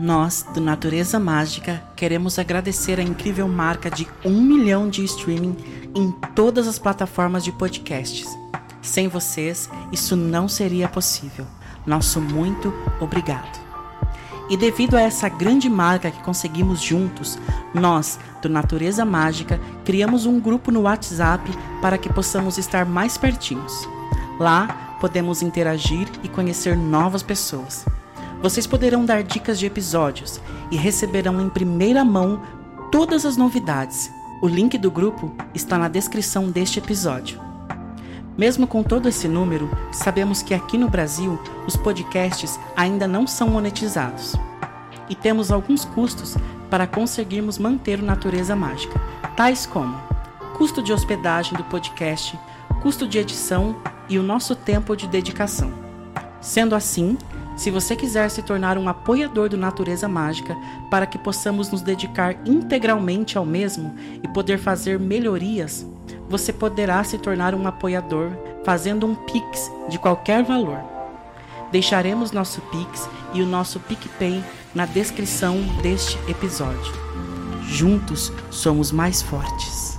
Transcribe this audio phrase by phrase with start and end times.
[0.00, 5.54] Nós, do Natureza Mágica, queremos agradecer a incrível marca de um milhão de streaming
[5.94, 8.26] em todas as plataformas de podcasts.
[8.80, 11.46] Sem vocês, isso não seria possível.
[11.84, 13.60] Nosso muito obrigado.
[14.48, 17.38] E devido a essa grande marca que conseguimos juntos,
[17.74, 21.44] nós, do Natureza Mágica, criamos um grupo no WhatsApp
[21.82, 23.86] para que possamos estar mais pertinhos.
[24.38, 27.84] Lá, podemos interagir e conhecer novas pessoas.
[28.42, 32.40] Vocês poderão dar dicas de episódios e receberão em primeira mão
[32.90, 34.10] todas as novidades.
[34.40, 37.38] O link do grupo está na descrição deste episódio.
[38.38, 43.50] Mesmo com todo esse número, sabemos que aqui no Brasil os podcasts ainda não são
[43.50, 44.34] monetizados.
[45.10, 46.36] E temos alguns custos
[46.70, 48.98] para conseguirmos manter o Natureza Mágica,
[49.36, 50.10] tais como
[50.56, 52.38] custo de hospedagem do podcast,
[52.82, 53.76] custo de edição
[54.08, 55.72] e o nosso tempo de dedicação.
[56.40, 57.16] Sendo assim,
[57.60, 60.56] se você quiser se tornar um apoiador do Natureza Mágica
[60.90, 65.86] para que possamos nos dedicar integralmente ao mesmo e poder fazer melhorias,
[66.26, 68.30] você poderá se tornar um apoiador
[68.64, 70.78] fazendo um Pix de qualquer valor.
[71.70, 74.42] Deixaremos nosso Pix e o nosso PicPay
[74.74, 76.94] na descrição deste episódio.
[77.64, 79.89] Juntos somos mais fortes.